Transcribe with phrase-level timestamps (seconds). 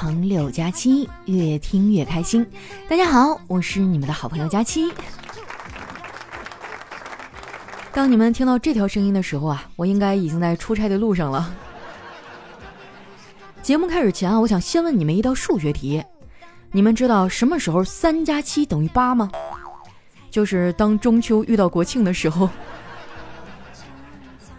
[0.00, 2.46] 长六加七，越听越开心。
[2.88, 4.90] 大家好，我是你们的好朋友佳期。
[7.92, 11.54] 当你们听到这条声音的时候啊，我应该已经在出差的路上了。
[13.60, 16.02] 节目开始前啊，我想先问你们一道数学题：
[16.72, 19.30] 你们知道什么时候三加七等于八吗？
[20.30, 22.48] 就是当中秋遇到国庆的时候。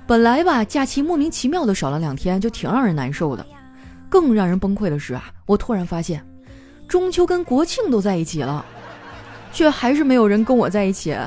[0.05, 3.43] 本来吧，假期莫名其妙的少了两天，就挺让人难受的。
[4.11, 6.21] 更让人崩溃的是啊，我突然发现，
[6.85, 8.65] 中秋跟国庆都在一起了，
[9.53, 11.17] 却还是没有人跟我在一起。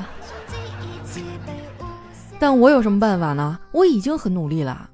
[2.37, 3.57] 但我有什么办法呢？
[3.71, 4.87] 我已经很努力了。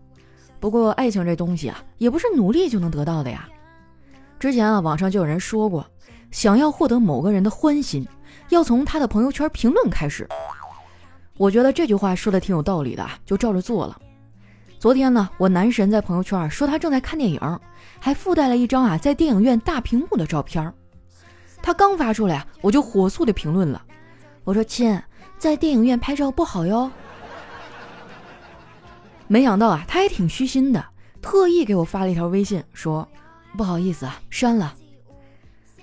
[0.61, 3.49] 不过爱情这东西啊，也不是努力就能得到的呀。
[4.39, 5.85] 之前啊，网上就有人说过，
[6.31, 8.07] 想要获得某个人的欢心，
[8.49, 10.25] 要从他的朋友圈评论开始。
[11.35, 13.99] 我觉得这句话说的挺有道理的，就照着做了。
[14.81, 17.39] 昨天呢，我男神在朋友圈说他正在看电影。
[17.99, 20.73] 还附带了一张啊，在电影院大屏幕的照片
[21.61, 23.79] 他刚发出来，我就火速的评论了。
[24.43, 24.99] 我说：“亲，
[25.37, 26.89] 在电影院拍照不好哟。”
[29.29, 30.83] 没想到啊，他还挺虚心的，
[31.21, 33.07] 特意给我发了一条微信，说
[33.55, 34.73] ：“不好意思啊，删了。”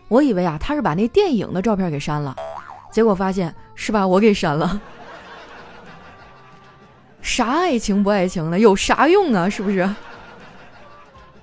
[0.08, 2.34] 我以为啊，他是把那电影的照片给删了，
[2.90, 4.82] 结果发现是把我给删了。
[7.20, 9.48] 啥爱情不爱情的，有啥用啊？
[9.48, 9.88] 是不是？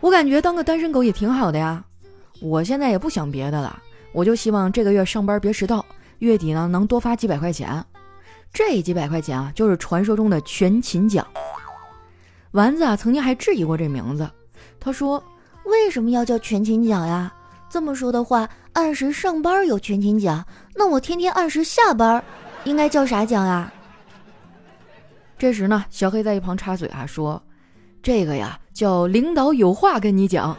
[0.01, 1.83] 我感觉当个单身狗也挺好的呀，
[2.39, 3.81] 我现在也不想别的了，
[4.11, 5.83] 我就希望这个月上班别迟到，
[6.19, 7.83] 月底呢能多发几百块钱，
[8.53, 11.25] 这几百块钱啊就是传说中的全勤奖。
[12.51, 14.29] 丸子啊曾经还质疑过这名字，
[14.79, 15.21] 他说
[15.65, 17.33] 为什么要叫全勤奖呀？
[17.69, 22.23] 这么说的话，按时上班有全勤奖，那我天天按时下班，
[22.63, 23.73] 应该叫啥奖啊？
[25.37, 27.41] 这时呢，小黑在一旁插嘴啊说。
[28.01, 30.55] 这个呀，叫领导有话跟你讲。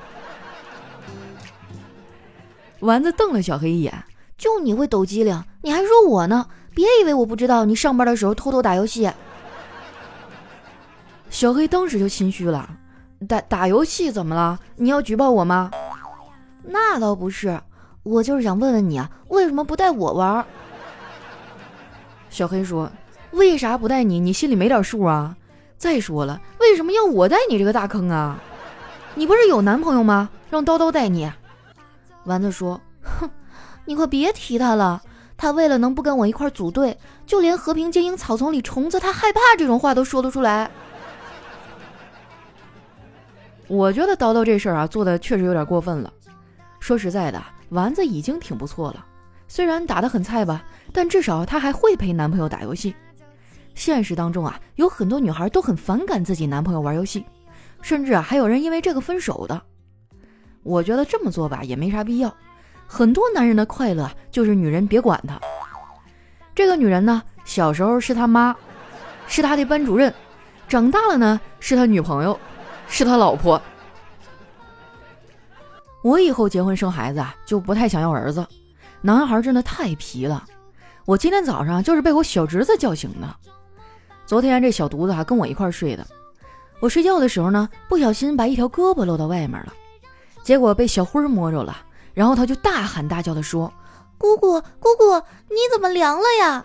[2.81, 4.05] 丸子瞪了小黑一眼，
[4.37, 6.47] 就你会抖机灵，你还说我呢？
[6.75, 9.11] 别以为我不知道你上班的时候偷偷打游戏。
[11.31, 12.69] 小黑当时就心虚了，
[13.29, 14.59] 打打游戏怎么了？
[14.75, 15.71] 你要举报我吗？
[16.65, 17.61] 那倒不是，
[18.03, 20.45] 我就是想问问你啊，为什么不带我玩？
[22.29, 22.91] 小黑说
[23.37, 24.19] ：“为啥不带你？
[24.19, 25.37] 你心里没点数啊？”
[25.79, 28.39] 再说了，为什么要我带你这个大坑啊？
[29.15, 30.29] 你不是有男朋友吗？
[30.51, 31.31] 让叨叨带你。
[32.25, 33.31] 丸子说：“哼，
[33.85, 35.03] 你可别提他了。
[35.37, 40.71] 他为了能不跟我一块组队，就连和平精英草丛里虫子他害怕这种话都说得出来。”
[43.69, 46.11] 我觉得叨叨这事儿啊，做的确实有点过分了。
[46.81, 49.05] 说实在的，丸子已经挺不错了，
[49.49, 52.95] 虽然打得很菜吧，但至少他还会陪男朋友打游戏。
[53.77, 57.25] 现实当中啊，有很多女孩都很反感自己男朋友玩游戏，
[57.83, 59.63] 甚至啊还有人因为这个分手的。
[60.65, 62.35] 我觉得这么做吧也没啥必要。
[62.89, 65.39] 很多男人的快乐就是女人别管他。
[66.55, 68.57] 这个女人呢，小时候是他妈，
[69.29, 70.13] 是他的班主任，
[70.67, 72.37] 长大了呢是他女朋友，
[72.89, 73.61] 是他老婆。
[76.03, 78.47] 我以后结婚生孩子啊，就不太想要儿子，
[79.03, 80.45] 男孩真的太皮了。
[81.05, 83.37] 我今天早上就是被我小侄子叫醒的。
[84.27, 86.05] 昨天这小犊子还跟我一块睡的，
[86.81, 89.73] 我睡觉的时候呢，不小心把一条胳膊露到外面了，
[90.43, 91.77] 结果被小辉摸着了，
[92.13, 93.73] 然后他就大喊大叫的说
[94.19, 95.17] ：“姑姑，姑姑，
[95.49, 96.65] 你怎么凉了呀？”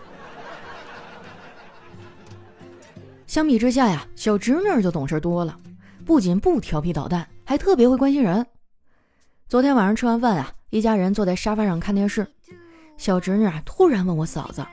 [3.28, 5.56] 相比之下呀，小侄女就懂事多了，
[6.04, 8.44] 不仅不调皮捣蛋，还特别会关心人。
[9.48, 12.26] 昨天晚上吃完饭啊，一家人坐在沙发上看电视，
[12.96, 14.66] 小侄女啊突然问我嫂子：“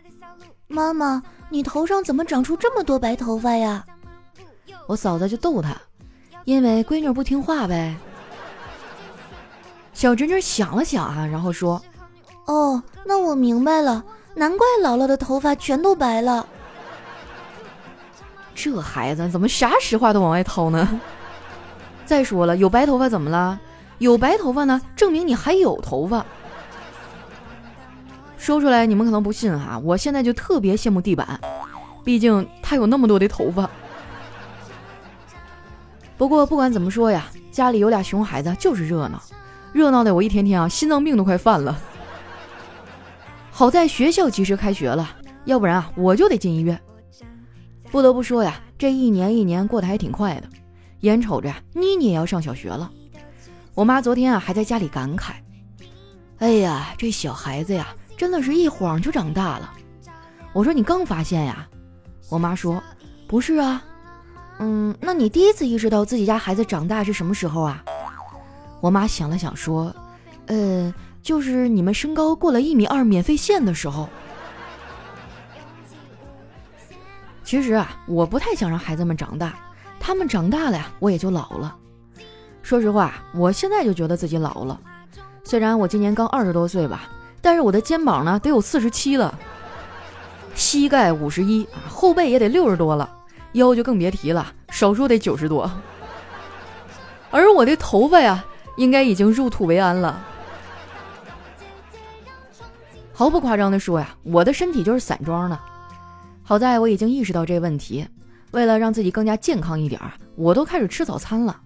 [0.68, 3.84] 妈妈。”你头上怎么长出这么多白头发呀？
[4.88, 5.76] 我嫂子就逗他，
[6.46, 7.96] 因为闺女不听话呗。
[9.94, 11.82] 小侄女想了想啊，然后说
[12.46, 14.04] ：“哦，那我明白了，
[14.36, 16.48] 难怪姥姥的头发全都白了。
[18.56, 21.00] 这孩子怎么啥实话都往外掏呢？
[22.06, 23.60] 再说了，有白头发怎么了？
[23.98, 26.26] 有白头发呢，证明你还有头发。”
[28.40, 31.40] 说出来你们可能不信哈，我现在就特别羡慕地板，
[32.04, 33.70] 毕竟他有那么多的头发。
[36.18, 39.22] 不过不管怎么说呀，家里有俩熊孩子就是热闹，
[39.74, 41.78] 热闹的我一天天啊心脏病都快犯了。
[43.52, 46.80] 好在学校及时开学了，要不然啊我就得进医院。
[47.92, 50.48] 不得不说呀，这一年一年过得还挺快的，
[51.02, 52.90] 眼瞅着妮妮也要上小学了。
[53.76, 55.34] 我妈昨天啊还在家里感慨
[56.40, 57.88] ：“哎呀，这小孩子呀。”
[58.20, 59.74] 真的是一晃就长大了，
[60.52, 61.66] 我说你刚发现呀？
[62.28, 62.84] 我妈说
[63.30, 63.82] 不是啊，
[64.60, 67.82] 嗯，那你第一次意识到自己家孩子长大是什么时候啊？
[68.82, 69.96] 我妈想了想说
[70.48, 74.10] ：“呃，就是你们身高过了一米二免费线的时候。”
[77.46, 79.54] 其实啊，我不太想让孩子们长大，
[79.98, 81.74] 他们长大了呀，我也就老了。
[82.62, 84.78] 说实话，我现在就觉得自己老了。
[85.46, 87.10] 虽然我今年刚二十多岁吧，
[87.42, 89.38] 但是我的肩膀呢得有四十七了，
[90.56, 93.10] 膝盖五十一啊，后背也得六十多了，
[93.54, 95.72] 腰就更别提了，少说得九十多。
[97.32, 98.46] 而我的头发呀。
[98.76, 100.26] 应该已经入土为安了。
[103.12, 105.60] 毫不夸张的说呀，我的身体就是散装的。
[106.44, 108.08] 好在我已经意识到这问题，
[108.52, 110.00] 为了让自己更加健康一点，
[110.38, 111.60] 我都开始吃早餐了。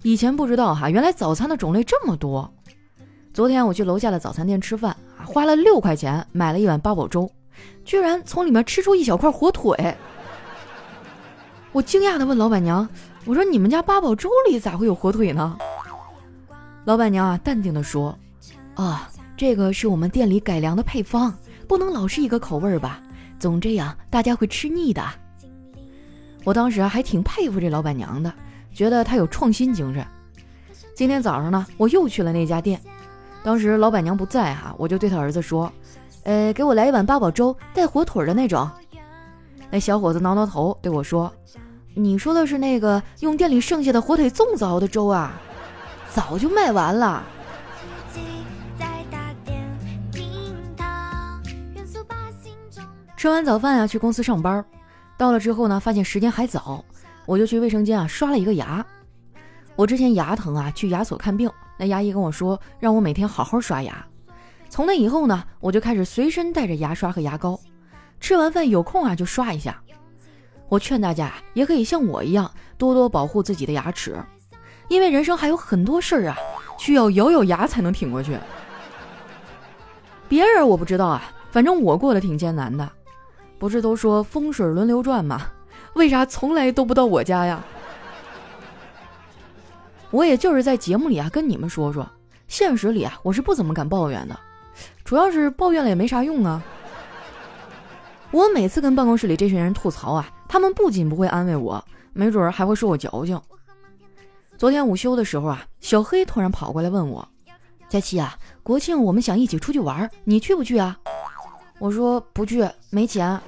[0.00, 2.50] 以前不知道哈，原来早餐的种类这么多。
[3.32, 4.94] 昨天我去楼下的早餐店吃饭，
[5.24, 7.30] 花了六块钱买了一碗八宝粥，
[7.82, 9.96] 居然从里面吃出一小块火腿。
[11.72, 12.86] 我惊讶的问老板娘
[13.24, 15.56] ：“我说你们家八宝粥里咋会有火腿呢？”
[16.84, 18.14] 老板娘啊，淡定地说
[18.76, 21.34] ：“啊，这个是我们店里改良的配方，
[21.66, 23.00] 不能老是一个口味吧？
[23.38, 25.02] 总这样大家会吃腻的。”
[26.44, 28.30] 我当时还挺佩服这老板娘的，
[28.74, 30.06] 觉得她有创新精神。
[30.94, 32.78] 今天早上呢，我又去了那家店，
[33.42, 35.72] 当时老板娘不在哈，我就对他儿子说
[36.24, 38.70] ：“呃，给我来一碗八宝粥，带火腿的那种。”
[39.70, 41.32] 那小伙子挠挠头对我说
[41.94, 45.32] ：“你说的是那个用店里剩下的火腿粽子熬的粥啊？”
[46.14, 47.22] 早就卖完了。
[53.16, 54.64] 吃完早饭啊，去公司上班。
[55.16, 56.84] 到了之后呢，发现时间还早，
[57.24, 58.84] 我就去卫生间啊刷了一个牙。
[59.74, 61.50] 我之前牙疼啊，去牙所看病，
[61.82, 64.06] 那牙医跟我说让我每天好好刷牙。
[64.68, 67.58] 从那以后呢，我就开始随身带着牙刷和牙膏，
[68.20, 69.82] 吃完饭有空啊就刷一下。
[70.68, 72.48] 我劝大家也可以像我一样，
[72.78, 74.16] 多多保护自己的牙齿。
[74.86, 76.36] 因为人生还有很多事儿啊，
[76.78, 78.38] 需要咬咬牙才能挺过去。
[80.28, 82.88] 别人我不知道啊，反正我过得挺艰难的。
[83.58, 85.48] 不是都说风水轮流转吗？
[85.94, 87.60] 为啥从来都不到我家呀？
[90.12, 92.08] 我也就是在节目里啊跟你们说说，
[92.46, 94.38] 现实里啊我是不怎么敢抱怨的，
[95.04, 96.62] 主要是抱怨了也没啥用啊。
[98.30, 101.82] 我每次跟办公室里这群人吐槽啊，他们不仅不会安慰我，
[102.12, 103.40] 没准还会说我矫情。
[104.58, 107.26] 昨天午休的时候啊，小黑突然跑过来问我
[107.88, 110.96] ：“佳琪啊，国庆我们想一起出去玩，你去不去啊？”
[111.80, 113.40] 我说：“不去，没钱。”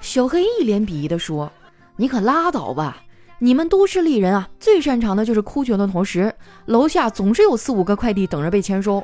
[0.00, 1.50] 小黑一脸鄙夷地说
[1.94, 3.02] ：“你可拉倒吧！
[3.40, 6.34] 你们都市丽人啊，最擅长的就是哭穷的同时，
[6.66, 9.02] 楼下总是有四五个快递等着被签收。”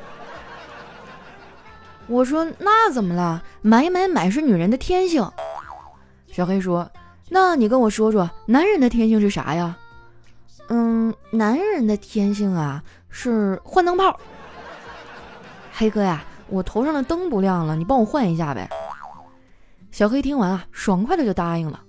[2.07, 3.41] 我说：“那怎么了？
[3.61, 5.27] 买买买是女人的天性。”
[6.31, 6.89] 小黑说
[7.29, 9.75] ：“那你跟我说说，男人的天性是啥呀？”
[10.67, 14.19] 嗯，男人的天性啊是换灯泡。
[15.73, 18.69] 黑哥呀，我头上的灯不亮了，你帮我换一下呗。
[19.91, 21.81] 小黑听完啊，爽快的就答应了。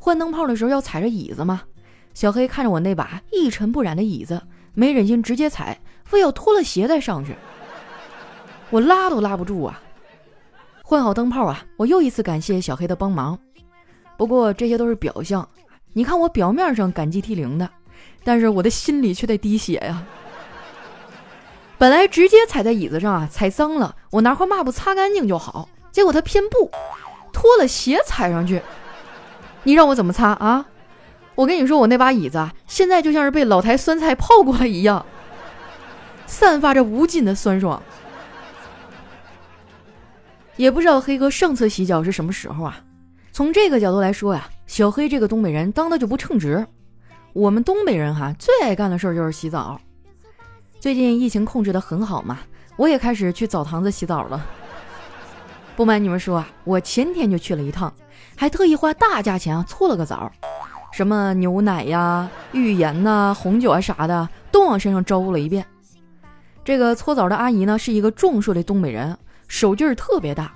[0.00, 1.62] 换灯泡的时候要踩着椅子嘛。
[2.14, 4.42] 小黑看着我那把一尘不染的椅子，
[4.74, 7.36] 没忍心直接踩，非要脱了鞋再上去。
[8.70, 9.80] 我拉都拉不住啊。
[10.82, 13.38] 换好灯泡啊，我又一次感谢小黑的帮忙。
[14.16, 15.48] 不过这些都是表象，
[15.92, 17.70] 你看我表面上感激涕零的。
[18.24, 20.02] 但是我的心里却在滴血呀！
[21.78, 25.68] 本来直接踩在椅子上啊，踩脏了，我拿块抹布擦干净就好。
[25.92, 26.70] 结果他偏不，
[27.32, 28.60] 脱了鞋踩上去，
[29.62, 30.66] 你让我怎么擦啊？
[31.34, 35.04] 我跟你说，我那把椅子啊，现在就像是被老坛酸菜泡过了一样，
[36.26, 37.82] 散发着无尽的酸爽。
[40.56, 42.80] 也不知道黑哥上次洗脚是什么时候啊？
[43.32, 46.66] 从这个角度来说呀，小黑这个东北人当的就不称职。
[47.32, 49.80] 我们东北人哈最爱干的事儿就是洗澡。
[50.78, 52.40] 最近疫情控制的很好嘛，
[52.76, 54.44] 我也开始去澡堂子洗澡了。
[55.80, 57.90] 不瞒你们说啊，我前天就去了一趟，
[58.36, 60.30] 还特意花大价钱啊搓了个澡，
[60.92, 65.64] 什么牛奶呀、浴盐呐、红酒啊啥的都往身上招呼了一遍。
[66.62, 69.16] 这个搓澡的阿姨呢是一个壮硕的东北人，
[69.48, 70.52] 手劲儿特别大，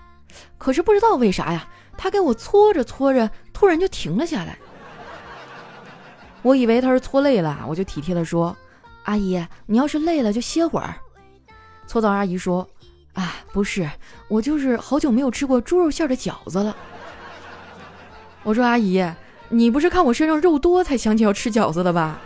[0.59, 1.67] 可是不知道为啥呀，
[1.97, 4.59] 她给我搓着搓着，突然就停了下来。
[6.43, 8.55] 我以为她是搓累了，我就体贴的说
[9.05, 10.95] ：“阿姨，你要是累了就歇会儿。”
[11.89, 12.69] 搓澡阿姨说
[13.15, 13.89] ：“啊，不是，
[14.29, 16.77] 我就是好久没有吃过猪肉馅的饺子了。”
[18.45, 19.03] 我说：“阿姨，
[19.49, 22.21] 你不是看我身上肉多才想起要吃饺子的吧？”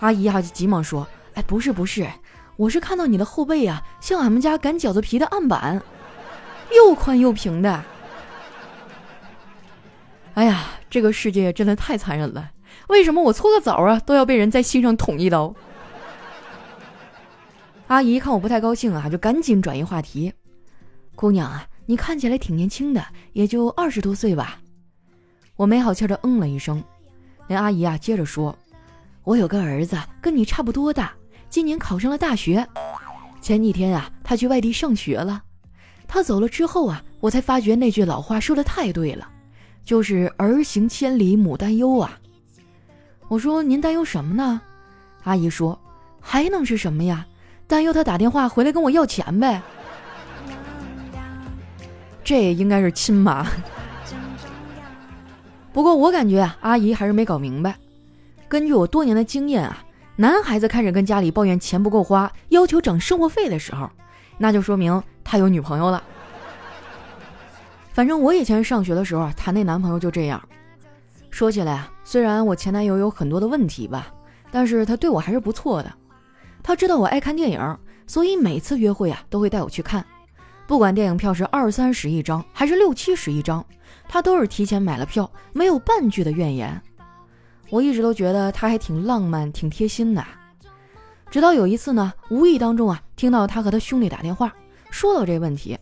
[0.00, 2.06] 阿姨哈就急忙说：“哎，不是不是，
[2.56, 5.82] 我是看到你的后背啊，像俺们家擀饺子皮的案板，
[6.72, 7.82] 又宽又平的。”
[10.34, 12.50] 哎呀，这个世界真的太残忍了。
[12.88, 15.52] 为什么我搓个澡啊都要被人在心上捅一刀？
[17.88, 20.32] 阿姨看我不太高兴啊，就赶紧转移话题。
[21.16, 23.02] 姑娘啊，你看起来挺年轻的，
[23.32, 24.60] 也就二十多岁吧？
[25.56, 26.84] 我没好气的嗯了一声。
[27.48, 28.56] 那阿姨啊接着说
[29.24, 31.14] ：“我有个儿子，跟你差不多大，
[31.48, 32.64] 今年考上了大学。
[33.40, 35.42] 前几天啊，他去外地上学了。
[36.06, 39.26] 他走了之后啊，我才发觉那句老话说的太对了，
[39.82, 42.20] 就是儿行千里母担忧啊。”
[43.28, 44.60] 我说：“您担忧什么呢？”
[45.24, 45.80] 阿姨说
[46.20, 47.26] ：“还能是什么呀？”
[47.68, 49.60] 担忧他打电话回来跟我要钱呗，
[52.24, 53.46] 这应该是亲妈。
[55.70, 57.76] 不过我感觉，阿姨还是没搞明白。
[58.48, 59.84] 根据我多年的经验啊，
[60.16, 63.88] 男孩子开始跟家里抱怨钱不够花，要求涨生活费的时候，
[64.38, 66.02] 那就说明他有女朋友了。
[67.92, 70.42] 反正我以前上学的时候谈那男朋友就这样。
[71.30, 74.06] 说起来啊，虽然我前男友有很多的问题吧，
[74.50, 75.92] 但是他对我还是不错的。
[76.68, 80.04] 他知道我爱看电影，所以每次约会啊都会带我去看，
[80.66, 83.64] 不管电影票是二三十一张还是六七十一张，
[84.06, 86.78] 他都是提前买了票，没有半句的怨言。
[87.70, 90.22] 我一直都觉得他还挺浪漫、挺贴心的。
[91.30, 94.52] 直到有一次呢，无意当中啊听到他和他兄弟打电话，
[94.90, 95.78] 说到这问题，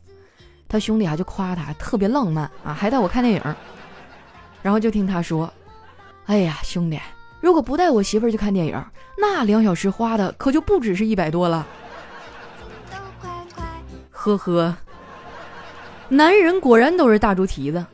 [0.69, 3.57] 他兄弟啊就夸他特别浪漫啊，还带我看电影。
[4.63, 5.53] 然后就听他说
[6.27, 6.97] ：“哎呀，兄弟。”
[7.41, 8.85] 如果不带我媳妇儿去看电影，
[9.19, 11.67] 那两小时花的可就不只是一百多了。
[14.11, 14.77] 呵呵，
[16.09, 17.85] 男人果然都是大猪蹄子。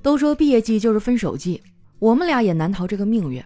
[0.00, 1.62] 都说毕业季就是分手季，
[1.98, 3.42] 我们俩也难逃这个命运。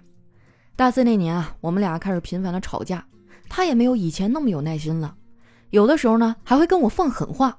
[0.77, 3.05] 大四那年啊，我们俩开始频繁的吵架，
[3.49, 5.17] 他也没有以前那么有耐心了，
[5.71, 7.59] 有的时候呢还会跟我放狠话。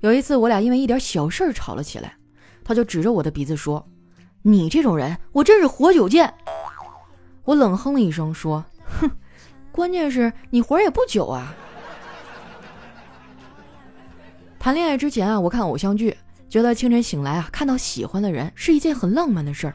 [0.00, 2.16] 有一次我俩因为一点小事儿吵了起来，
[2.62, 3.86] 他就指着我的鼻子说。
[4.42, 6.32] 你这种人，我真是活久见。
[7.44, 8.64] 我冷哼了一声，说
[9.00, 9.10] ：“哼，
[9.72, 11.54] 关键是你活也不久啊。”
[14.58, 16.16] 谈恋爱之前啊，我看偶像剧，
[16.48, 19.74] 觉得清晨醒来啊，看到喜欢的人是一件很浪漫的事儿，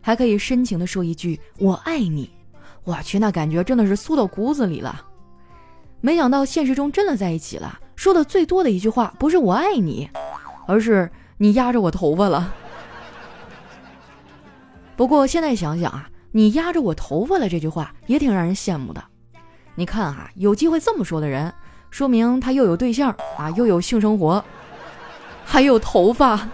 [0.00, 2.30] 还可以深情的说一句“我爱你”。
[2.84, 5.04] 我去，那感觉真的是酥到骨子里了。
[6.00, 10.08] 没想到现实中真的在一起了，说的最多的一句话不是“我爱你”，
[10.66, 12.54] 而是“你压着我头发了”。
[14.96, 19.04] 不过现在想想啊，你压着我头发了这句话也挺让人羡慕的。
[19.74, 21.52] 你看啊，有机会这么说的人，
[21.90, 24.42] 说明他又有对象啊，又有性生活，
[25.44, 26.48] 还有头发。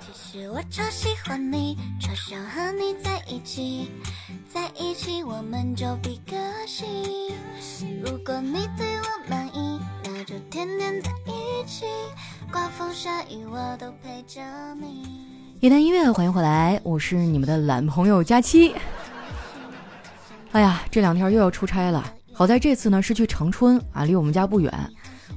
[0.00, 3.90] 其实我超喜欢你，超想和你在一起，
[4.52, 7.32] 在一起我们就比个心。
[8.04, 11.86] 如果你对我满意，那就天天在一起，
[12.52, 14.42] 刮风下雨我都陪着
[14.74, 15.33] 你。
[15.60, 18.74] 一段音乐，欢迎回来，我是你们的懒朋友佳期。
[20.52, 24.72] 哎呀，这两天又要出差了，好在这次呢是去长春啊，离我们家不远。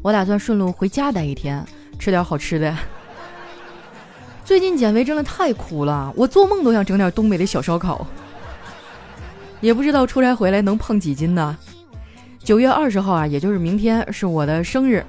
[0.02, 1.66] 我打算顺路回家待一天，
[1.98, 2.76] 吃点好吃的。
[4.44, 8.06] 最近减肥真的太苦了，我做梦都想整点东北的小烧烤。
[9.62, 11.58] 也不知道出差回来能胖几斤呢？
[12.40, 15.06] 九月二十号啊，也就是明天是我的生日，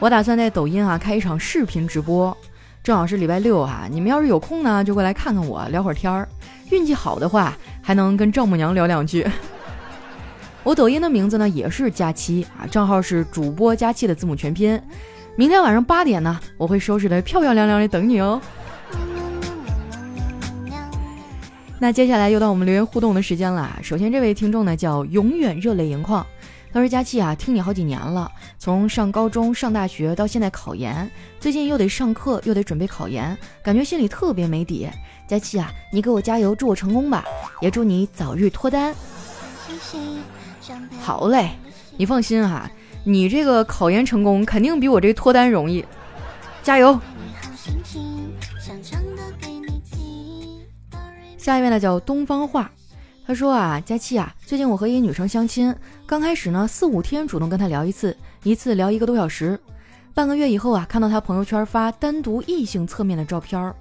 [0.00, 2.36] 我打算在抖音啊开一场视频直播。
[2.82, 6.28] 正好是礼拜六哈，你们要是有空呢，就过来看看我，聊会儿天儿。
[6.70, 9.24] 运气好的话，还能跟丈母娘聊两句。
[10.64, 14.80] 我抖音的名字呢也是佳期啊，账号是主播佳期的字母全拼。
[15.36, 18.40] 明天晚上八点呢，我会收拾的漂漂亮亮的等你哦。
[21.78, 23.78] 那接下来又到我们留言互动的时间了。
[23.80, 26.26] 首先这位听众呢叫永远热泪盈眶。
[26.72, 34.88] 他说：“佳琪啊，听你好几年了，从上高中、上大学到现在考研，最近又得上课，又得准备考研，感觉心里特别没底。
[35.28, 37.26] 佳琪啊，你给我加油，祝我成功吧，
[37.60, 38.94] 也祝你早日脱单。
[41.02, 41.50] 好嘞，
[41.98, 42.70] 你放心哈，
[43.04, 45.84] 你这个考研成功肯定比我这脱单容易，
[46.62, 46.98] 加油。
[51.36, 52.70] 下一位呢，叫东方画。”
[53.24, 55.72] 他说啊，佳期啊，最近我和一女生相亲，
[56.04, 59.58] 刚开始呢四五天主动跟她聊一次，一次聊一个多小时，
[60.12, 63.72] 半个月以后啊，看到她朋友圈发单独异性侧面的照片，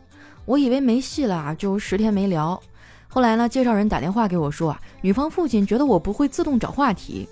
[0.45, 2.61] 我以为没戏了啊，就十天没聊。
[3.07, 7.27] 后来呢，介绍人打电话给我说啊，女方父亲觉得我不会自动找话题，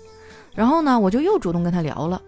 [0.52, 2.20] 然后呢，我就又主动跟他聊了。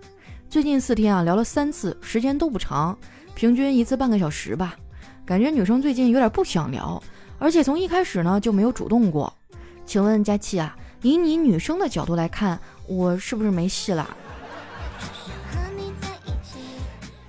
[0.48, 2.96] 最近四天啊，聊了三次，时间都不长，
[3.34, 4.76] 平均一次半个小时吧。
[5.26, 7.02] 感觉女生最近有点不想聊，
[7.38, 9.32] 而且从一开始呢就没有主动过。
[9.84, 14.08] 请问佳琪啊，以你女生的角度来看，我是不是没戏了？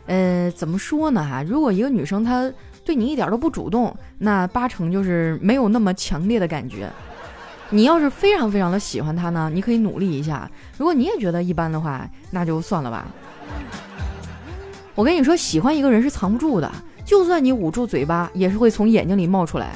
[0.06, 1.44] 呃，怎么说呢哈？
[1.44, 2.52] 如果一个女生她
[2.84, 6.90] 对你一点都不主动，那八成就是没有那么强烈的感觉。
[7.70, 10.50] 你要是非常非常的喜欢他呢，你可以努力一下。
[10.78, 13.08] 如果你也觉得一般的话，那就算了吧。
[14.94, 16.72] 我跟你说，喜欢一个人是藏不住的，
[17.04, 19.72] 就算你捂住嘴巴，也是会从眼睛里冒出来。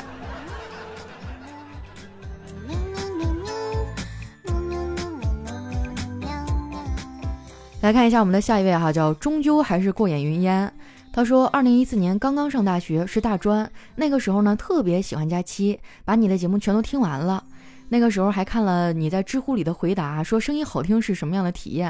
[7.88, 10.70] 来看一下我们的下一位哈，叫终究还是过眼云烟。
[11.14, 17.42] 他说，二零一四年刚刚上大学，是大专，那个时候呢特别喜欢佳期，把你的节目全都听完了。
[17.88, 21.90] 那个时候还看了你在知乎里的回答，说声音好听是什么样的体验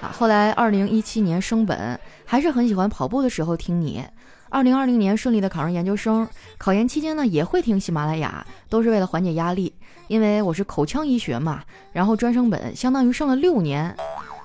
[0.00, 0.14] 啊？
[0.16, 4.04] 后来二零一七年升本，还是很喜欢跑步的时候听你。
[4.48, 6.24] 二零二零年顺利的考上研究生，
[6.56, 9.72] 考研期间呢也会听喜马拉雅，都是为了缓解压力，
[10.06, 13.92] 因为我是口腔医学嘛，然后专升本相当于上了六年。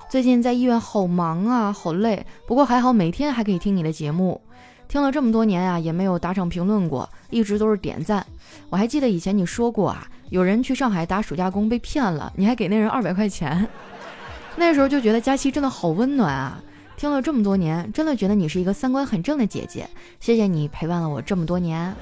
[0.08, 2.24] 最近在医院好忙啊，好累。
[2.46, 4.40] 不过还好，每天还可以听你的节目，
[4.88, 8.24] 听了这么多年啊，也没有打赏评论过，一直都是点赞。
[8.70, 13.68] 我还记得以前你说过啊，有人去上海打暑假工被骗了，你还给那人二百块钱。
[14.54, 16.62] 那时候就觉得佳期真的好温暖啊！
[16.96, 19.86] 听了这么多年，真的觉得你是一个三观很正的姐姐。
[20.18, 21.94] 谢谢你陪伴了我这么多年。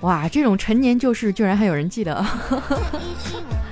[0.00, 2.22] 哇，这种陈年旧事居然还有人记得。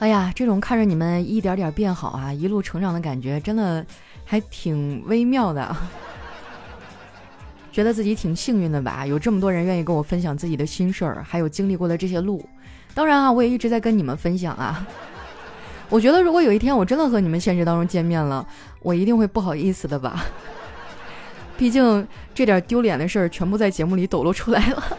[0.00, 3.84] 哎呀，这种看着你们一点点变好啊，一路成长的感觉，真的
[4.24, 5.76] 还挺微妙的。
[7.72, 12.48] 觉得自己挺幸运的吧，有这么多人愿意跟我分享自己的心事儿，还有经历过的这些路。
[12.94, 14.86] 当然啊，我也一直在跟你们分享啊。
[15.90, 18.46] 我觉得如果有一天我真的和你们现实当中见面了，
[18.80, 20.24] 我一定会不好意思的吧。
[21.58, 24.98] 毕竟这点丢脸的事儿全部在节目里抖露出来了。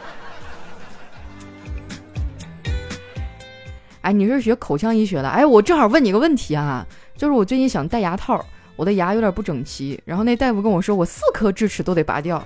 [4.10, 5.30] 哎，你是学口腔医学的？
[5.30, 6.84] 哎，我正好问你个问题啊，
[7.16, 8.44] 就是我最近想戴牙套，
[8.76, 12.44] 我的牙有点不整齐，然后那大夫跟我说，我四颗智齿都得拔掉，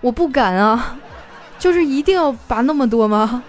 [0.00, 0.98] 我不敢啊，
[1.56, 3.44] 就是一定要拔那么多吗？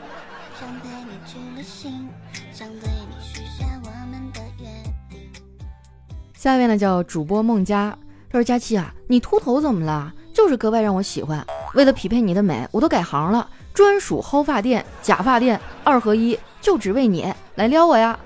[6.35, 7.97] 下一位呢叫主播孟佳，
[8.29, 10.13] 他说佳期啊，你秃头怎么了？
[10.31, 13.49] 就是格外让我喜欢，为了匹配你的美，我都改行了。
[13.73, 18.17] 专属薅发店、假发店二合一，就只为你来撩我呀！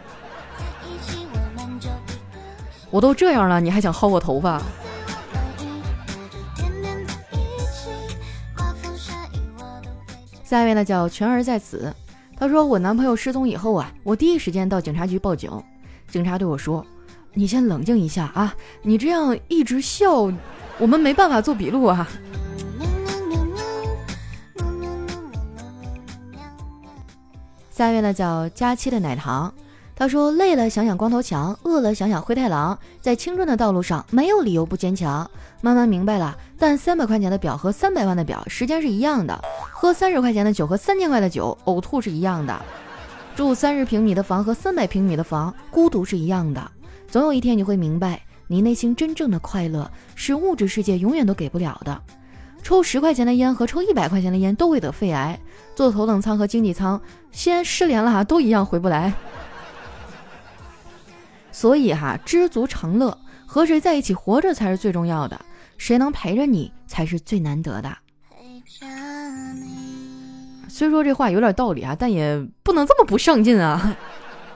[2.90, 4.62] 我都这样了，你还想薅我头发？
[10.44, 11.94] 下一位呢，叫全儿在此。
[12.38, 15.52] 他说我男朋友失踪以后啊，我第一时间到警察局报警。
[16.10, 16.86] 警察对我说
[17.34, 20.32] ：“你先冷静一下啊，你这样一直笑，
[20.78, 22.08] 我们没办法做笔录啊。”
[27.78, 29.54] 下一位呢叫佳期的奶糖，
[29.96, 35.30] 他说累了想想光头强，饿了想想灰太狼，在青春的道路上没有理由不坚强。
[35.62, 39.40] 慢慢明白了，但三百块钱的表和三百万的表时间是一样的，
[39.72, 42.60] 喝三十块钱的酒和三千块的酒呕吐是一样的，
[43.36, 46.72] 住三十平米的房和三百平米的房孤独是一样的。
[47.08, 52.02] 总有一天你会明白，你内心真正的快乐是物质世界永远都给不了的。
[52.64, 55.40] 抽十块钱的烟和抽一百块钱的烟都会得肺癌，
[55.76, 57.00] 坐头等舱和经济舱，
[57.32, 59.14] 先失联了哈，都一样回不来。
[61.52, 65.40] 所以哈，知足常乐，和谁在一起活着才是最重要的，
[65.78, 67.98] 谁能陪着你才是最难得的。
[70.68, 73.96] 虽说这话有点道理啊，但也不能这么不上进啊，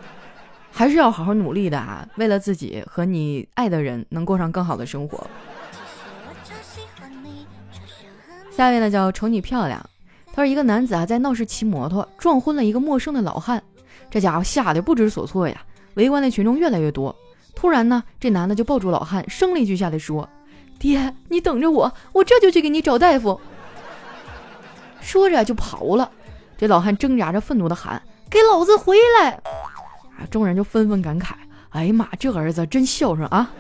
[0.72, 5.26] 还是要好好努力的啊，为了自己和你爱的人能过上更好的生活。
[8.52, 9.84] 下一位呢叫瞅你漂亮，
[10.28, 13.62] 他说一个男子啊在闹市骑摩托撞昏了一个陌生的老汉，
[14.10, 15.64] 这家伙吓得不知所措呀。
[15.96, 17.16] 围观的群众越来越多，
[17.56, 20.28] 突然呢这男的就抱住老汉，声泪俱下的说
[20.78, 23.40] ：“爹，你等着我，我这就去给你找大夫。”
[25.02, 26.12] 说着就跑了。
[26.58, 29.32] 这老汉挣扎着愤怒的喊：“给老子回来！”
[30.20, 31.34] 啊，众人就纷纷感慨
[31.72, 33.52] ：“哎呀妈，这儿子真孝顺啊！”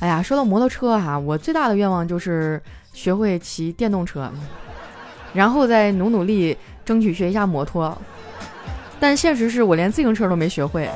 [0.00, 2.60] 哎呀，说到摩托车哈，我最大的愿望就是
[2.92, 4.30] 学会骑电动车，
[5.32, 7.96] 然后再努努力争取学一下摩托。
[9.00, 10.88] 但现实是我连自行车都没学会。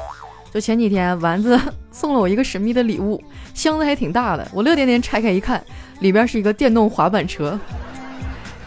[0.53, 1.59] 就前几天，丸子
[1.93, 3.23] 送了我一个神秘的礼物，
[3.55, 4.49] 箱子还挺大的。
[4.53, 5.63] 我乐颠颠拆开一看，
[6.01, 7.59] 里边是一个电动滑板车。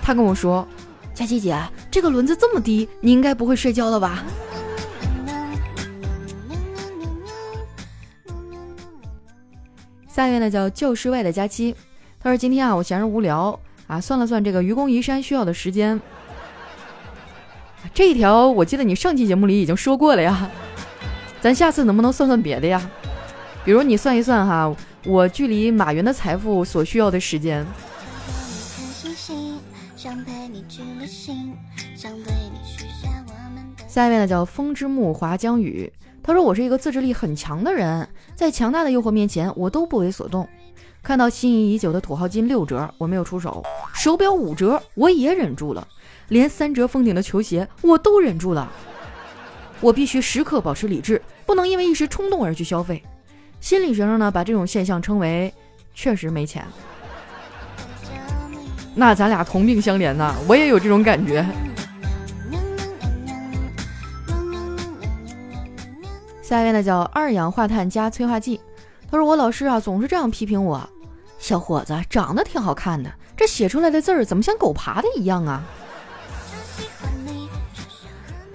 [0.02, 0.66] 他跟我说
[1.14, 1.58] ：“佳琪姐，
[1.92, 4.24] 这个轮子这么低，你应该不会摔跤了吧？”
[10.14, 11.76] 下一位呢叫教室外的佳期，
[12.22, 16.00] 他说今天啊我闲着无聊啊，算了算这个愚公移山需要的时间，
[17.96, 20.48] 这一条我记得你上期节目里已经说过了呀。
[21.42, 22.80] 咱下次能不能算算别的呀？
[23.66, 24.72] 比如你算一算哈，
[25.04, 27.66] 我距离马云的财富所需要的时间。
[33.88, 35.92] 下一位呢叫风之木华江雨，
[36.24, 40.48] 他说我是一个自制力很强的人，在强大的诱惑面前我都不为所动。
[41.04, 43.62] 看到心仪已久的土豪金六折，我没有出手；
[43.94, 45.86] 手表五折，我也忍住了；
[46.30, 48.72] 连三折封顶的球鞋，我都忍住了。
[49.82, 53.04] 我必须时刻保持理智，不能因为一时冲动而去消费。
[53.60, 55.54] 心理学上呢，把这种现象称为
[55.94, 56.66] “确实没钱”。
[58.96, 61.46] 那咱俩同病相怜呐，我也有这种感觉。
[66.44, 68.60] 下一位呢，叫二氧化碳加催化剂。
[69.10, 70.88] 他说：“我老师啊，总是这样批评我。”
[71.40, 75.64] 小伙子长得挺好看的，这写出来的字儿怎么像狗爬的一样啊？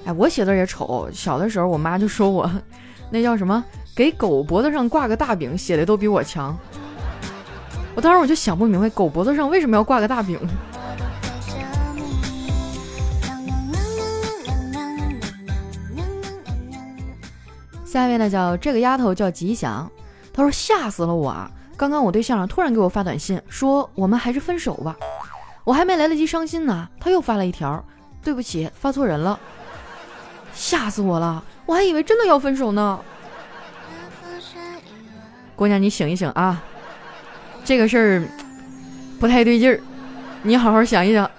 [0.05, 1.09] 哎，我写字也丑。
[1.15, 2.51] 小的时候，我妈就说我，
[3.11, 3.65] 那叫什么，
[3.97, 6.55] 给狗脖子上挂个大饼，写的都比我强。
[7.95, 10.39] 我当时我就想不明白，狗脖子上为什么要挂个大饼？
[17.89, 19.91] 下一位呢，叫这个丫头叫吉祥，
[20.31, 21.51] 她说吓死了我啊。
[21.75, 24.95] 刚刚我对象突然给我发短信说我们还是分手吧，
[25.65, 27.83] 我还没来得及伤心呢，他又发了一条，
[28.23, 29.41] 对不起，发错人了，
[30.53, 33.01] 吓死我了，我还以为真的要分手呢。
[35.57, 36.63] 姑娘，你醒一醒啊，
[37.65, 38.23] 这个事儿
[39.19, 39.81] 不太对劲儿，
[40.43, 41.31] 你好好想一想。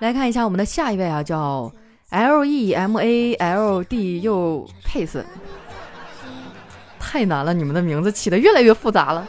[0.00, 1.70] 来看一下我们的下一位啊，叫
[2.14, 5.24] L E M A L D U Pace。
[7.00, 9.26] 太难了，你们的名字起的越来越复杂了。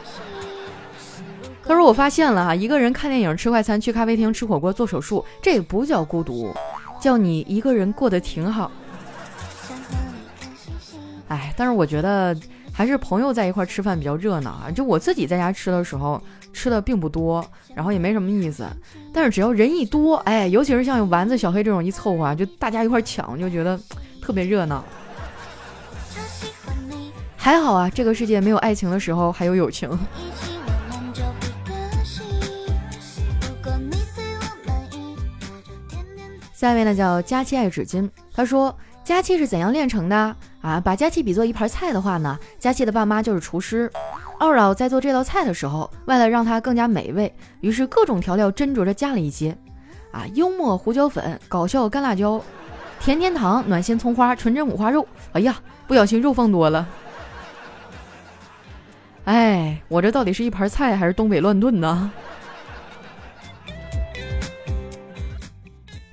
[1.64, 6.54] 他说：“我发现了哈，一个人看电影、吃快餐、去咖啡厅吃火锅、做手术，这也不叫孤独，
[7.00, 8.70] 叫你一个人过得挺好。”
[11.26, 12.36] 哎，但是我觉得
[12.72, 14.70] 还是朋友在一块吃饭比较热闹啊。
[14.72, 16.22] 就我自己在家吃的时候，
[16.56, 18.66] 吃的并不多，然后也没什么意思。
[19.12, 23.78] 但是只要人一多，哎，尤其是像有丸子、小黑这种一凑合，就大家一块抢，就觉得
[24.22, 24.82] 特别热闹。
[27.36, 29.86] 还好啊，这个世界没有爱情的时候还有友情。
[36.54, 40.80] 下一位呢叫佳期爱纸巾，他说佳期是怎样炼成的啊？
[40.80, 43.92] 把佳期比作一盘菜的话呢，佳期的爸妈就是厨师。
[44.38, 49.56] 二老在做这道菜的时候，为了让它更加美味，于是各种调料斟酌着加了一些，
[50.12, 52.40] 啊，幽默胡椒粉，搞笑干辣椒，
[53.00, 55.06] 甜甜糖，暖心葱花，纯真五花肉。
[55.32, 56.86] 哎呀，不小心肉放多了。
[59.24, 62.10] 哎，我这到底是一盘菜还是东北乱炖呢？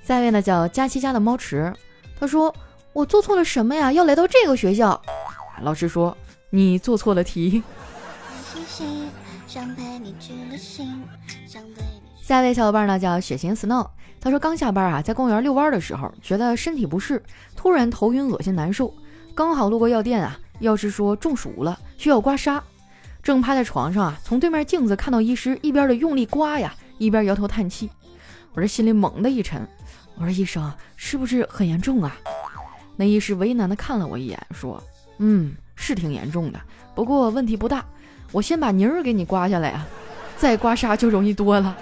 [0.01, 1.73] 下一位呢叫佳期家的猫池，
[2.19, 2.53] 他说
[2.93, 3.91] ：“我做错了什么呀？
[3.91, 4.99] 要来到这个学校？”
[5.61, 6.17] 老师说
[6.49, 7.61] ：“你做错了题。”
[9.53, 11.03] 想陪你去旅行，
[11.45, 11.83] 想对
[12.19, 13.87] 下一位小伙伴呢叫血型 snow，
[14.19, 17.21] 他说刚下班啊，在公园遛弯的时候，觉得身体不适，
[17.55, 18.91] 突然头晕、恶心、难受，
[19.35, 22.59] 刚好路过药店啊，药师说中暑了，需要刮痧。
[23.21, 27.87] 正趴在床上啊，从对面镜子看到医师一边的用力刮呀，一边摇头叹气。
[28.55, 29.61] 我这心里猛地一沉，
[30.15, 32.17] 我说医生是不是很严重啊？
[32.95, 34.83] 那医师为难的看了我一眼，说
[35.19, 36.59] ：“嗯，是挺严重的，
[36.95, 37.85] 不过问题不大。
[38.33, 39.87] 我先把泥儿给你刮下来啊，
[40.35, 41.77] 再刮痧就容易多了。”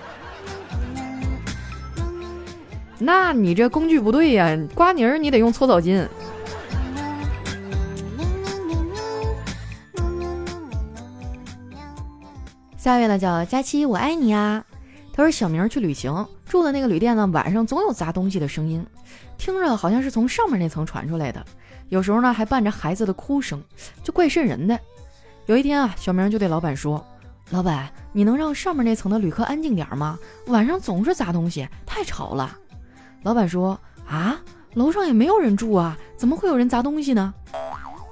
[3.03, 6.07] 那你这工具不对呀，刮泥儿你得用搓澡巾。
[12.77, 14.63] 下一位呢叫佳期，我爱你啊。
[15.13, 18.85] 他说小明去旅行住的那个旅店呢，晚上总有砸东西的声音，
[19.37, 21.43] 听着好像是从上面那层传出来的，
[21.89, 23.61] 有时候呢还伴着孩子的哭声，
[24.03, 24.79] 就怪瘆人的。
[25.51, 27.05] 有一天啊，小明就对老板说
[27.51, 30.17] ：“老板，你能让上面那层的旅客安静点吗？
[30.47, 32.57] 晚上总是砸东西，太吵了。”
[33.23, 34.39] 老板说：“啊，
[34.75, 37.33] 楼上也没有人住啊，怎么会有人砸东西呢？”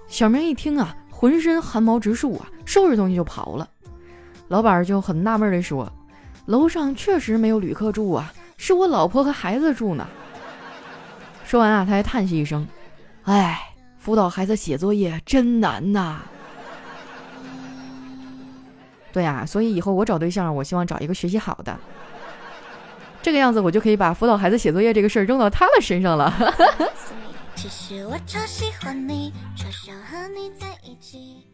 [0.09, 3.65] 小明一听啊，浑身汗毛直竖啊，收拾东西就跑了。
[4.49, 5.89] 老板就很纳闷地说
[6.45, 10.05] ：“楼上确实没有旅客住啊，是我老婆和孩子住呢。”
[11.47, 12.67] 说完啊，他还叹息一声
[13.23, 13.57] ：“哎，
[13.97, 16.19] 辅导孩子写作业真难呐。”
[19.11, 21.77] 对呀，所以以后我找对象，我希望找一个学习好的，
[23.21, 26.33] 这个样子我就可以把辅导孩子写作业这个事儿扔到他的身上了。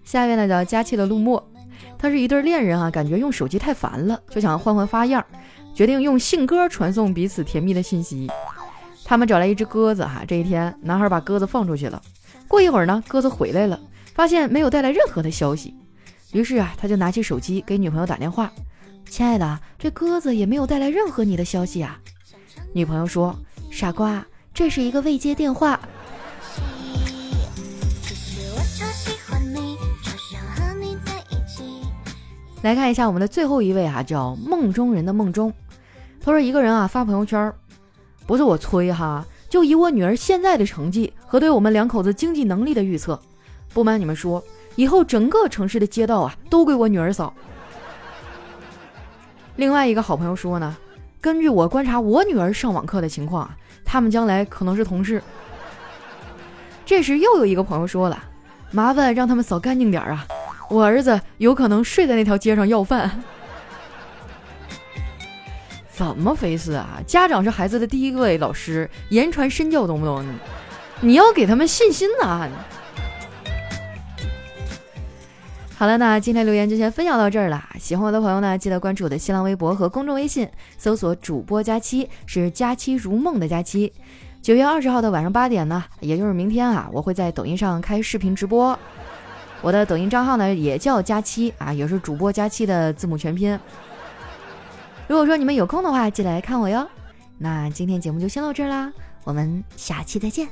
[0.03, 1.51] 下一位呢叫佳期的陆墨。
[1.97, 5.25] 他是一对恋人啊，感觉用手机太烦了，就想换换花样，
[5.73, 8.29] 决定用信鸽传送彼此甜蜜的信息。
[9.03, 12.01] 他们找来一只鸽子哈，这一天男孩把鸽子放出去了，
[12.47, 13.79] 过一会儿呢，鸽子回来了，
[14.13, 15.75] 发现没有带来任何的消息，
[16.31, 18.51] 于是啊，他就拿起手机给女朋友打电话
[19.09, 21.99] ：“亲爱的，这鸽子也没有带来任何你的消息啊。”
[22.73, 23.37] 女朋友说
[23.71, 25.79] ：“傻瓜，这是一个未接电话。”
[32.61, 35.53] 来看一下我们的最后一位哈，叫梦中人的梦中。
[36.19, 37.53] 他说一个人啊发朋友圈，
[38.25, 43.21] 不是我催哈，就以我女儿现在的成绩和对我们两口子经济能力的预测，
[43.71, 44.43] 不瞒你们说，
[44.75, 47.33] 以后整个城市的街道啊都归我女儿扫。
[49.55, 50.75] 另外一个好朋友说呢，
[51.21, 55.21] 根据我观察我女儿上网课的情况啊，他们将来可能是同事。
[56.85, 58.23] 这时又有一个朋友说了，
[58.71, 60.27] 麻烦让他们扫干净点啊。
[60.69, 63.23] 我儿子有可能睡在那条街上要饭，
[65.89, 66.99] 怎么回事啊？
[67.07, 70.25] 家长是孩子的第一位老师，言传身教，懂不懂？
[70.99, 72.49] 你要给他们信心呐！
[75.77, 77.61] 好了，那今天留言就先分享到这儿了。
[77.77, 83.91] 喜欢我的朋友呢，记得关注我的新浪微博和公众微信，搜索“主播佳期”，是“佳期如梦”的佳期。
[84.41, 88.77] 九月二十号的晚上八点呢，也就是明天啊，我会在抖音上开视频直播。
[89.61, 93.59] 我的抖音账号呢也叫佳期啊，也是主播佳期的字母全拼。
[95.07, 96.87] 如果说你们有空的话，记得来看我哟。
[97.37, 98.93] 那今天节目就先到这儿啦，
[99.25, 100.47] 我们下期再见。